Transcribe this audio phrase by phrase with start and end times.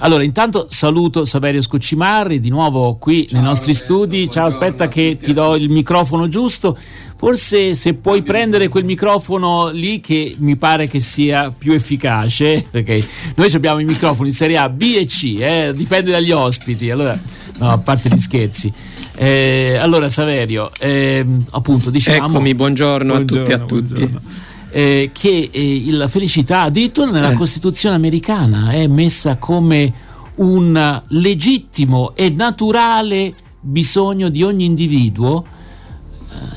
[0.00, 4.30] Allora, intanto saluto Saverio Scoccimarri di nuovo qui Ciao, nei nostri Roberto, studi.
[4.30, 6.78] Ciao, aspetta che ti do il microfono giusto.
[7.16, 13.04] Forse se puoi prendere quel microfono lì che mi pare che sia più efficace, perché
[13.34, 16.92] noi abbiamo i microfoni in serie A, B e C, eh, dipende dagli ospiti.
[16.92, 17.20] Allora,
[17.56, 18.72] no, a parte gli scherzi.
[19.16, 22.24] Eh, allora, Saverio, eh, appunto, diciamo...
[22.24, 23.94] Eccomi, buongiorno, buongiorno a tutti e a tutti.
[23.94, 27.34] Buongiorno eh, che eh, la felicità addirittura nella eh.
[27.34, 30.06] Costituzione americana è messa come
[30.36, 35.44] un legittimo e naturale bisogno di ogni individuo.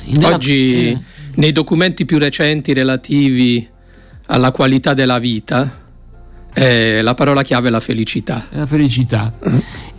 [0.06, 1.00] Eh, nella, Oggi eh.
[1.36, 3.68] nei documenti più recenti relativi
[4.28, 5.80] alla qualità della vita
[6.54, 8.48] eh, la parola chiave è la felicità.
[8.52, 9.34] La felicità.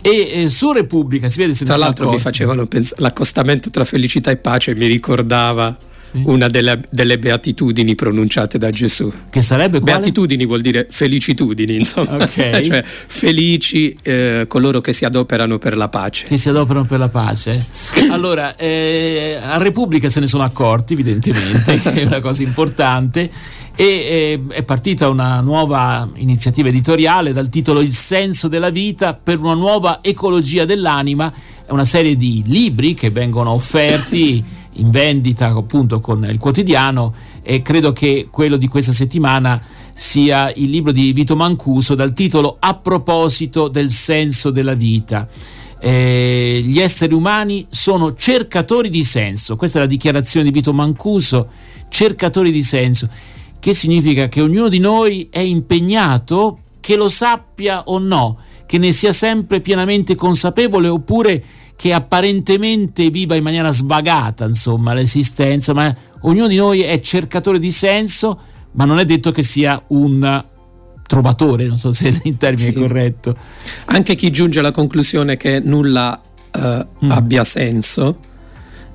[0.01, 4.29] E eh, su Repubblica si vede se Tra l'altro mi facevano pensare l'accostamento tra felicità
[4.29, 5.75] e pace mi ricordava
[6.23, 9.11] una delle, delle, beatitudini pronunciate da Gesù.
[9.29, 9.97] Che sarebbe quale?
[9.97, 12.23] Beatitudini vuol dire felicitudini, insomma.
[12.23, 12.63] Okay.
[12.67, 16.25] cioè felici eh, coloro che si adoperano per la pace.
[16.27, 17.65] Che si adoperano per la pace.
[18.13, 23.29] Allora, eh, a Repubblica se ne sono accorti, evidentemente, che è una cosa importante.
[23.75, 29.39] E eh, è partita una nuova iniziativa editoriale dal titolo Il senso della vita per
[29.39, 31.33] una nuova ecologia dell'anima.
[31.65, 37.61] È una serie di libri che vengono offerti in vendita appunto con il quotidiano e
[37.61, 39.61] credo che quello di questa settimana
[39.93, 45.27] sia il libro di Vito Mancuso dal titolo A proposito del senso della vita.
[45.79, 51.49] Eh, gli esseri umani sono cercatori di senso, questa è la dichiarazione di Vito Mancuso,
[51.89, 53.09] cercatori di senso,
[53.59, 58.91] che significa che ognuno di noi è impegnato, che lo sappia o no, che ne
[58.91, 61.43] sia sempre pienamente consapevole oppure
[61.83, 67.73] che apparentemente viva in maniera svagata, insomma, l'esistenza, ma ognuno di noi è cercatore di
[67.73, 68.39] senso,
[68.71, 70.45] ma non è detto che sia un
[71.05, 72.73] trovatore, non so se il termine sì.
[72.73, 73.35] è corretto.
[73.87, 76.21] Anche chi giunge alla conclusione che nulla
[76.53, 77.09] uh, mm.
[77.09, 78.17] abbia senso,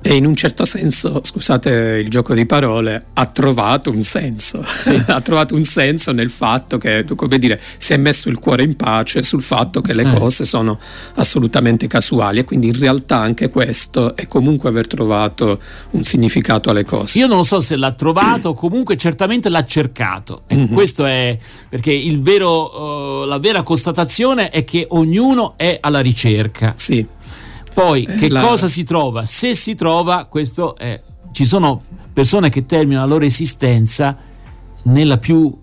[0.01, 4.63] e in un certo senso, scusate il gioco di parole, ha trovato un senso.
[4.63, 4.95] Sì.
[5.07, 8.75] ha trovato un senso nel fatto che, come dire, si è messo il cuore in
[8.75, 10.13] pace sul fatto che le eh.
[10.13, 10.79] cose sono
[11.15, 15.59] assolutamente casuali e quindi in realtà anche questo è comunque aver trovato
[15.91, 17.19] un significato alle cose.
[17.19, 20.43] Io non lo so se l'ha trovato, comunque certamente l'ha cercato.
[20.47, 20.73] E mm-hmm.
[20.73, 21.37] questo è
[21.69, 26.73] perché vero, uh, la vera constatazione è che ognuno è alla ricerca.
[26.77, 27.05] Sì.
[27.73, 28.41] Poi eh, che la...
[28.41, 29.25] cosa si trova?
[29.25, 31.01] Se si trova, questo è.
[31.31, 31.81] Ci sono
[32.11, 34.17] persone che terminano la loro esistenza
[34.83, 35.55] nella più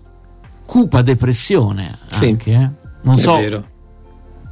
[0.65, 1.99] cupa depressione.
[2.07, 2.69] Sì, anche, eh?
[3.03, 3.37] Non è so.
[3.37, 3.67] Vero.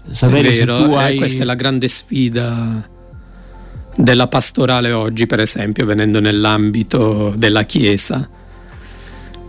[0.07, 1.17] Sapere è vero, eh, hai...
[1.17, 2.88] questa è la grande sfida
[3.95, 8.29] della pastorale oggi, per esempio, venendo nell'ambito della Chiesa.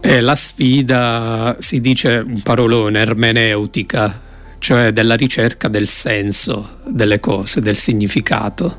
[0.00, 4.22] È la sfida, si dice un parolone, ermeneutica,
[4.58, 8.78] cioè della ricerca del senso delle cose, del significato.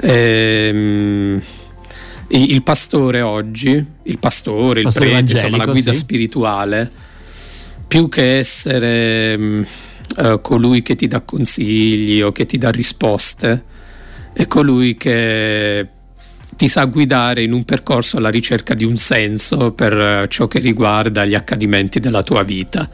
[0.00, 1.40] Ehm,
[2.28, 5.98] il pastore oggi, il pastore, il, il prete, insomma la guida sì.
[5.98, 6.90] spirituale,
[7.88, 9.34] più che essere
[10.16, 13.64] uh, colui che ti dà consigli o che ti dà risposte,
[14.32, 15.88] è colui che
[16.60, 20.58] ti sa guidare in un percorso alla ricerca di un senso per eh, ciò che
[20.58, 22.86] riguarda gli accadimenti della tua vita.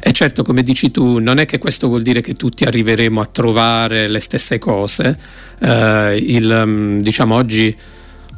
[0.00, 3.26] E certo, come dici tu, non è che questo vuol dire che tutti arriveremo a
[3.26, 5.16] trovare le stesse cose.
[5.60, 7.72] Eh, il, mm, diciamo oggi,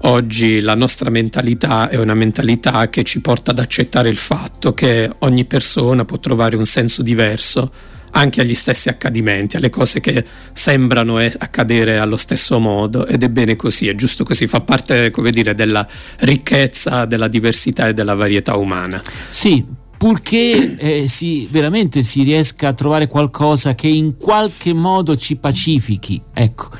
[0.00, 5.10] oggi la nostra mentalità è una mentalità che ci porta ad accettare il fatto che
[5.20, 7.72] ogni persona può trovare un senso diverso
[8.16, 13.56] anche agli stessi accadimenti, alle cose che sembrano accadere allo stesso modo ed è bene
[13.56, 15.86] così, è giusto così, fa parte, come dire, della
[16.20, 19.02] ricchezza, della diversità e della varietà umana.
[19.28, 19.64] Sì,
[19.98, 26.22] purché eh, si, veramente si riesca a trovare qualcosa che in qualche modo ci pacifichi,
[26.32, 26.70] ecco,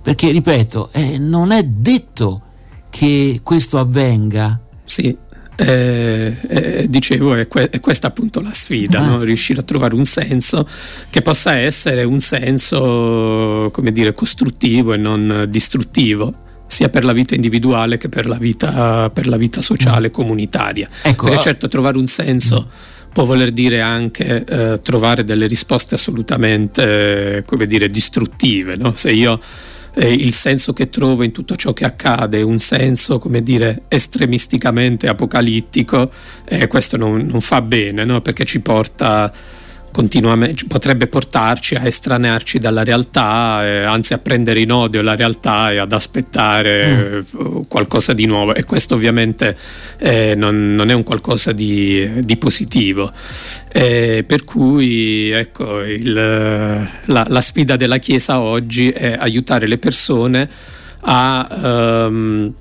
[0.00, 2.42] perché ripeto, eh, non è detto
[2.88, 4.60] che questo avvenga.
[4.84, 5.16] Sì.
[5.56, 9.06] Eh, eh, dicevo, è, que- è, questa appunto la sfida, ah.
[9.06, 9.18] no?
[9.20, 10.66] riuscire a trovare un senso
[11.10, 17.34] che possa essere un senso, come dire, costruttivo e non distruttivo sia per la vita
[17.36, 20.12] individuale che per la vita, per la vita sociale, mm.
[20.12, 20.88] comunitaria.
[21.02, 23.12] Ecco, Perché certo trovare un senso mm.
[23.12, 28.76] può voler dire anche eh, trovare delle risposte assolutamente, come dire, distruttive.
[28.76, 28.94] No?
[28.94, 29.38] Se io
[29.94, 35.08] eh, il senso che trovo in tutto ciò che accade, un senso, come dire, estremisticamente
[35.08, 36.10] apocalittico,
[36.44, 38.20] eh, questo non, non, fa bene, no?
[38.20, 39.32] perché ci porta
[40.66, 45.78] potrebbe portarci a estranearci dalla realtà, eh, anzi a prendere in odio la realtà e
[45.78, 47.14] ad aspettare mm.
[47.14, 49.56] eh, qualcosa di nuovo e questo ovviamente
[49.98, 53.12] eh, non, non, è un qualcosa di, di positivo.
[53.70, 60.48] Eh, per cui ecco, il, la, la, sfida della Chiesa oggi è aiutare le persone
[61.02, 62.06] a...
[62.08, 62.54] Um,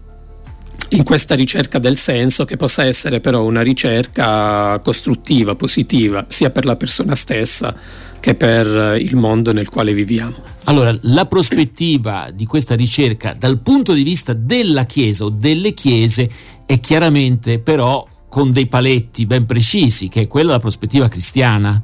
[0.93, 6.65] in questa ricerca del senso che possa essere però una ricerca costruttiva, positiva, sia per
[6.65, 7.75] la persona stessa
[8.19, 10.35] che per il mondo nel quale viviamo.
[10.65, 16.29] Allora, la prospettiva di questa ricerca dal punto di vista della Chiesa o delle Chiese
[16.65, 21.81] è chiaramente però con dei paletti ben precisi, che è quella della prospettiva cristiana.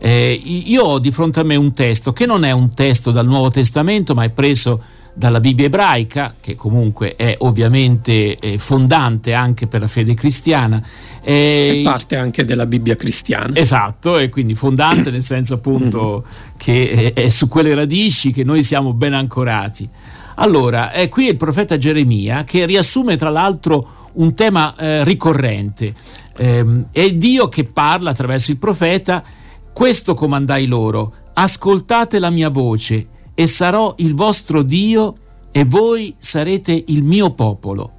[0.00, 3.26] Eh, io ho di fronte a me un testo che non è un testo dal
[3.26, 4.82] Nuovo Testamento, ma è preso
[5.18, 10.80] dalla Bibbia ebraica, che comunque è ovviamente eh, fondante anche per la fede cristiana.
[11.20, 13.56] Eh, che parte anche della Bibbia cristiana.
[13.56, 16.56] Esatto, e quindi fondante nel senso appunto mm-hmm.
[16.56, 19.88] che è, è, su quelle radici che noi siamo ben ancorati.
[20.36, 25.94] Allora, è qui il profeta Geremia che riassume tra l'altro un tema eh, ricorrente.
[26.36, 29.24] Eh, è Dio che parla attraverso il profeta,
[29.72, 35.16] questo comandai loro, ascoltate la mia voce e sarò il vostro Dio
[35.52, 37.92] e voi sarete il mio popolo.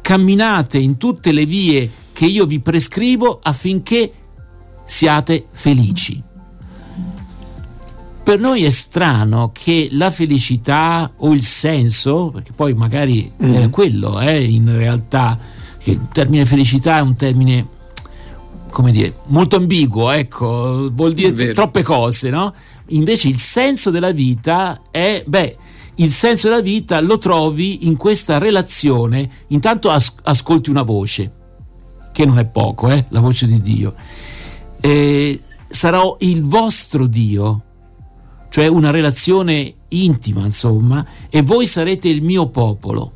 [0.00, 4.10] Camminate in tutte le vie che io vi prescrivo affinché
[4.84, 6.20] siate felici.
[8.24, 13.54] Per noi è strano che la felicità o il senso, perché poi magari mm.
[13.54, 15.38] è quello, eh, in realtà,
[15.78, 17.68] che il termine felicità è un termine,
[18.72, 22.52] come dire, molto ambiguo, ecco, vuol dire troppe cose, no?
[22.90, 25.56] Invece il senso della vita è, beh,
[25.96, 29.30] il senso della vita lo trovi in questa relazione.
[29.48, 31.32] Intanto as- ascolti una voce,
[32.12, 33.04] che non è poco, eh?
[33.10, 33.94] la voce di Dio.
[34.80, 37.64] E sarò il vostro Dio,
[38.48, 43.12] cioè una relazione intima, insomma, e voi sarete il mio popolo.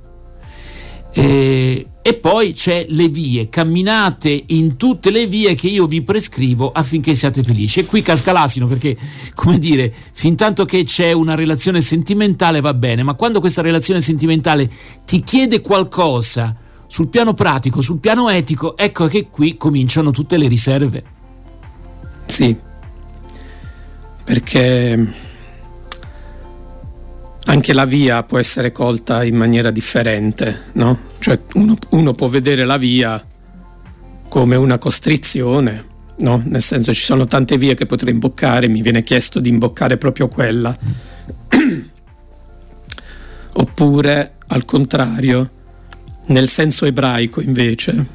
[1.10, 6.70] E e poi c'è le vie, camminate in tutte le vie che io vi prescrivo
[6.70, 7.80] affinché siate felici.
[7.80, 8.94] E qui casca l'asino perché,
[9.32, 14.02] come dire, fin tanto che c'è una relazione sentimentale va bene, ma quando questa relazione
[14.02, 14.70] sentimentale
[15.06, 16.54] ti chiede qualcosa
[16.86, 21.04] sul piano pratico, sul piano etico, ecco che qui cominciano tutte le riserve.
[22.26, 22.54] Sì,
[24.24, 25.08] perché
[27.46, 31.00] anche la via può essere colta in maniera differente, no?
[31.18, 33.22] Cioè uno, uno può vedere la via
[34.28, 35.84] come una costrizione,
[36.18, 36.42] no?
[36.44, 40.28] Nel senso ci sono tante vie che potrei imboccare, mi viene chiesto di imboccare proprio
[40.28, 40.76] quella.
[43.56, 45.50] Oppure, al contrario,
[46.26, 48.06] nel senso ebraico invece,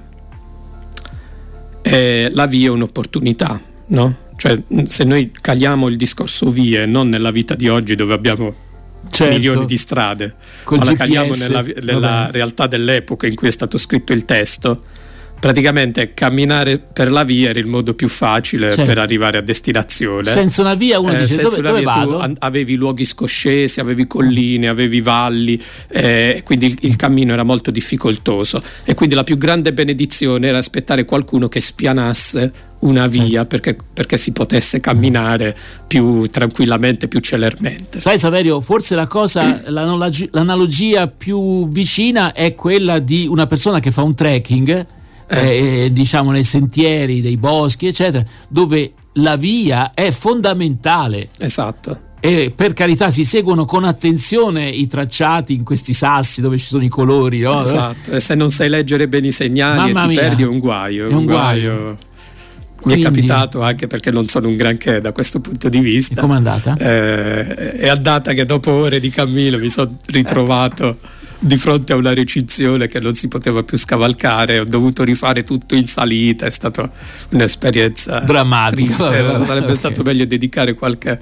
[2.31, 4.15] la via è un'opportunità, no?
[4.35, 8.67] Cioè se noi caliamo il discorso vie non nella vita di oggi dove abbiamo
[9.09, 9.33] certo.
[9.33, 13.77] milioni di strade, Col ma la caliamo nella, nella realtà dell'epoca in cui è stato
[13.77, 14.83] scritto il testo,
[15.39, 18.83] praticamente camminare per la via era il modo più facile certo.
[18.83, 20.25] per arrivare a destinazione.
[20.25, 22.35] Senza una via uno eh, dice dove, dove vado?
[22.39, 28.61] avevi luoghi scoscesi, avevi colline, avevi valli, eh, quindi il, il, cammino era molto difficoltoso
[28.83, 34.17] e quindi la più grande benedizione era aspettare qualcuno che spianasse una via perché, perché,
[34.17, 35.55] si potesse camminare
[35.87, 37.99] più tranquillamente, più celermente.
[37.99, 44.03] Sai Saverio, forse la cosa, l'analogia più vicina è quella di una persona che fa
[44.03, 44.85] un trekking,
[45.27, 45.83] eh.
[45.85, 51.29] Eh, diciamo nei sentieri dei boschi, eccetera, dove la via è fondamentale.
[51.37, 52.07] Esatto.
[52.21, 56.83] E per carità si seguono con attenzione i tracciati in questi sassi dove ci sono
[56.83, 57.39] i colori.
[57.39, 57.63] No?
[57.63, 60.21] Esatto, e se non sai leggere bene i segnali Mamma e ti mia.
[60.21, 61.06] perdi è un guaio.
[61.06, 61.75] È un, un guaio.
[61.75, 61.97] guaio.
[62.81, 66.21] Quindi, Mi è capitato anche perché non sono un granché da questo punto di vista.
[66.21, 66.78] Come è andata?
[66.78, 70.98] Eh, è andata che dopo ore di cammino mi sono ritrovato
[71.40, 75.76] di fronte a una recinzione che non si poteva più scavalcare, ho dovuto rifare tutto
[75.76, 76.90] in salita, è stata
[77.30, 78.94] un'esperienza drammatica.
[78.94, 79.76] Sarebbe okay.
[79.76, 81.19] stato meglio dedicare qualche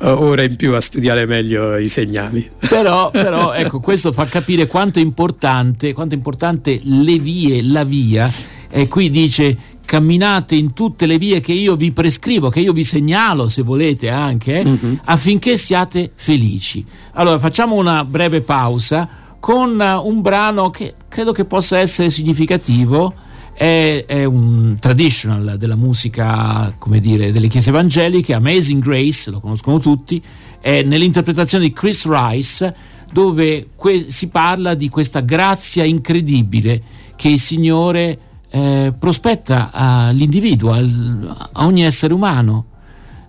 [0.00, 2.48] uh, ora in più a studiare meglio i segnali.
[2.68, 7.84] Però, però ecco, questo fa capire quanto è importante, quanto è importante le vie, la
[7.84, 8.30] via.
[8.70, 9.56] E qui dice
[9.88, 14.10] camminate in tutte le vie che io vi prescrivo, che io vi segnalo se volete
[14.10, 14.94] anche, eh, mm-hmm.
[15.04, 16.84] affinché siate felici.
[17.14, 19.08] Allora facciamo una breve pausa
[19.40, 23.14] con un brano che credo che possa essere significativo.
[23.54, 29.78] È, è un traditional della musica, come dire, delle chiese evangeliche, Amazing Grace, lo conoscono
[29.78, 30.22] tutti,
[30.60, 32.76] è nell'interpretazione di Chris Rice,
[33.10, 36.82] dove que- si parla di questa grazia incredibile
[37.16, 42.66] che il Signore eh, prospetta all'individuo, al, a ogni essere umano.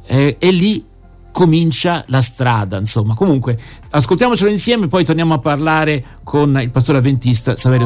[0.09, 0.83] eh, e lì
[1.31, 3.13] comincia la strada, insomma.
[3.13, 3.57] Comunque,
[3.91, 7.85] ascoltiamocelo insieme, poi torniamo a parlare con il pastore avventista Saverio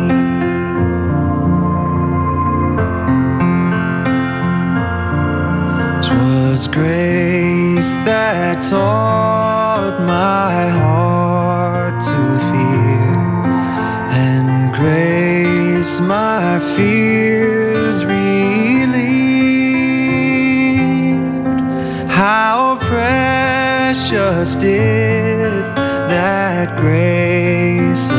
[8.05, 13.15] That taught my heart to fear,
[14.25, 18.21] and grace my fears relieved.
[22.09, 25.65] How precious did
[26.09, 28.09] that grace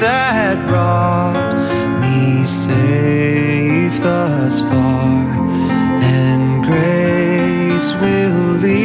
[0.00, 5.24] that brought me safe thus far,
[6.02, 8.83] and grace will lead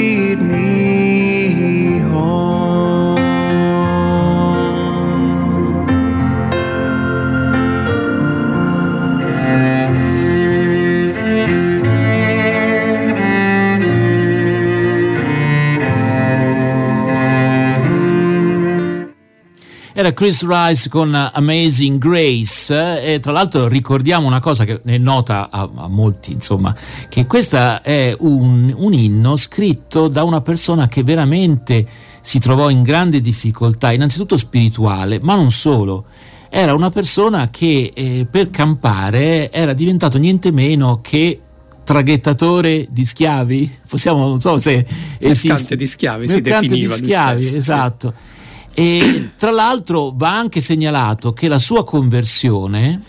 [20.09, 25.49] Era Chris Rice con Amazing Grace e tra l'altro ricordiamo una cosa che è nota
[25.51, 26.75] a, a molti, insomma,
[27.07, 31.85] che questo è un, un inno scritto da una persona che veramente
[32.21, 36.05] si trovò in grande difficoltà, innanzitutto spirituale, ma non solo.
[36.49, 41.39] Era una persona che eh, per campare era diventato niente meno che
[41.83, 44.83] traghettatore di schiavi, possiamo, non so se
[45.19, 45.47] esiste.
[45.49, 48.13] Mercante di schiavi Mercante si definiva di schiavi, stesso, esatto.
[48.15, 48.37] Sì.
[48.79, 53.01] E tra l'altro va anche segnalato che la sua conversione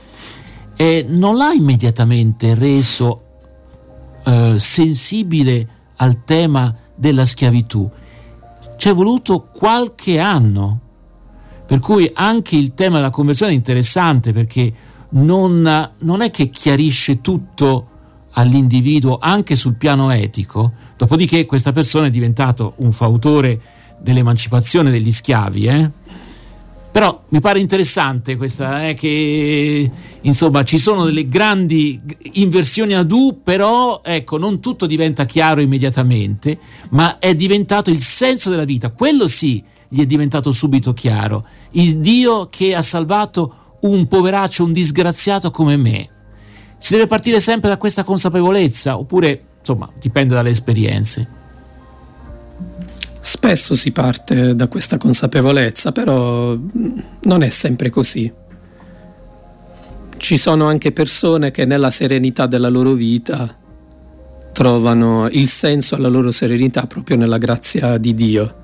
[0.74, 3.22] eh, non l'ha immediatamente reso
[4.24, 7.88] eh, sensibile al tema della schiavitù.
[8.76, 10.80] Ci è voluto qualche anno.
[11.66, 14.74] Per cui anche il tema della conversione è interessante perché
[15.10, 17.86] non, non è che chiarisce tutto
[18.32, 23.60] all'individuo anche sul piano etico, dopodiché questa persona è diventato un fautore
[24.00, 25.90] dell'emancipazione degli schiavi, eh?
[26.90, 29.90] Però mi pare interessante questa, eh, che
[30.22, 32.00] insomma ci sono delle grandi
[32.32, 36.58] inversioni ad U, però ecco, non tutto diventa chiaro immediatamente,
[36.90, 41.98] ma è diventato il senso della vita, quello sì gli è diventato subito chiaro, il
[41.98, 46.08] Dio che ha salvato un poveraccio, un disgraziato come me.
[46.78, 51.38] Si deve partire sempre da questa consapevolezza, oppure insomma dipende dalle esperienze.
[53.20, 56.58] Spesso si parte da questa consapevolezza, però
[57.22, 58.32] non è sempre così.
[60.16, 63.56] Ci sono anche persone che nella serenità della loro vita
[64.52, 68.56] trovano il senso alla loro serenità proprio nella grazia di Dio.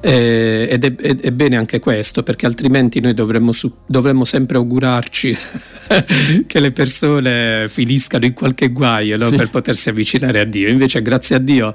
[0.00, 4.56] E, ed è, è, è, bene anche questo, perché altrimenti noi dovremmo, su, dovremmo sempre
[4.56, 5.36] augurarci
[6.46, 9.28] che le persone finiscano in qualche guaio no?
[9.28, 9.36] sì.
[9.36, 10.68] per potersi avvicinare a Dio.
[10.68, 11.74] Invece, grazie a Dio,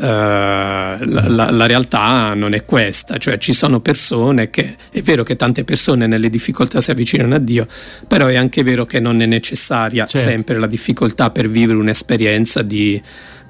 [0.00, 5.34] la, la, la, realtà non è questa, cioè ci sono persone che è vero che
[5.34, 7.66] tante persone nelle difficoltà si avvicinano a Dio,
[8.06, 10.28] però è anche vero che non è necessaria certo.
[10.28, 13.00] sempre la difficoltà per vivere un'esperienza di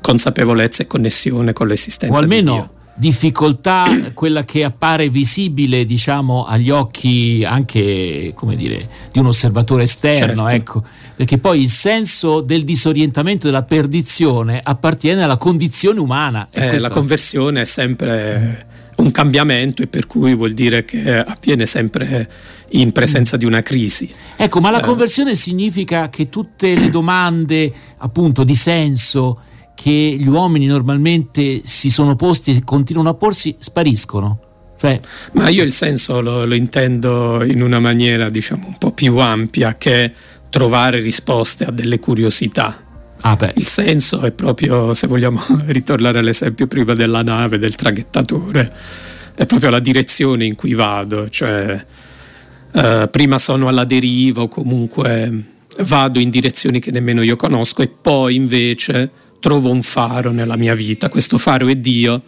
[0.00, 2.70] consapevolezza e connessione con l'esistenza o almeno, di Dio.
[2.98, 10.48] Difficoltà, quella che appare visibile, diciamo, agli occhi anche, come dire, di un osservatore esterno,
[10.48, 10.48] certo.
[10.48, 16.48] ecco, perché poi il senso del disorientamento, della perdizione appartiene alla condizione umana.
[16.50, 22.28] Eh, la conversione è sempre un cambiamento e per cui vuol dire che avviene sempre
[22.70, 24.08] in presenza di una crisi.
[24.36, 24.84] Ecco, ma la eh.
[24.84, 29.42] conversione significa che tutte le domande appunto di senso
[29.80, 34.40] che gli uomini normalmente si sono posti e continuano a porsi spariscono.
[34.76, 35.00] Cioè,
[35.34, 39.76] ma io il senso lo, lo intendo in una maniera diciamo un po' più ampia
[39.76, 40.12] che
[40.50, 42.86] trovare risposte a delle curiosità
[43.20, 48.72] Ah il senso è proprio, se vogliamo ritornare all'esempio prima della nave, del traghettatore,
[49.34, 51.84] è proprio la direzione in cui vado, cioè
[52.72, 55.44] eh, prima sono alla deriva o comunque
[55.80, 60.74] vado in direzioni che nemmeno io conosco e poi invece trovo un faro nella mia
[60.74, 62.22] vita, questo faro è Dio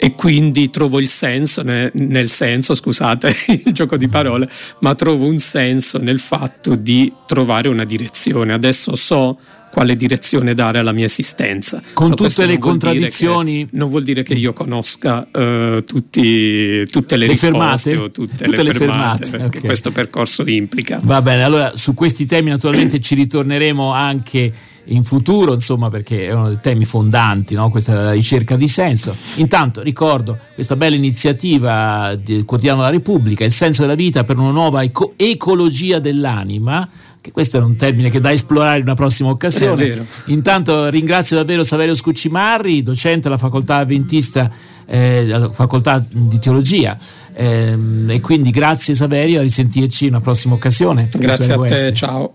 [0.00, 4.48] e quindi trovo il senso nel, senso, scusate il gioco di parole,
[4.80, 8.52] ma trovo un senso nel fatto di trovare una direzione.
[8.52, 9.38] Adesso so
[9.70, 11.82] quale direzione dare alla mia esistenza.
[11.92, 13.68] Con Ma tutte le contraddizioni.
[13.68, 18.10] Che, non vuol dire che io conosca uh, tutti, tutte le, le risposte fermate?
[18.10, 19.60] tutte, tutte le, le fermate, fermate okay.
[19.62, 21.00] questo percorso implica.
[21.02, 24.52] Va bene, allora su questi temi naturalmente ci ritorneremo anche
[24.88, 27.70] in futuro, insomma, perché erano dei temi fondanti, no?
[27.70, 29.14] questa è ricerca di senso.
[29.36, 34.50] Intanto ricordo questa bella iniziativa del quotidiano La Repubblica, il senso della vita per una
[34.50, 36.88] nuova eco- ecologia dell'anima
[37.20, 40.06] che questo è un termine che da esplorare in una prossima occasione.
[40.26, 44.50] Intanto ringrazio davvero Saverio Scuccimarri, docente alla facoltà avventista,
[44.86, 46.98] eh, alla facoltà di teologia.
[47.34, 51.08] Eh, e quindi grazie Saverio, a risentirci in una prossima occasione.
[51.10, 52.26] Grazie a te, ciao.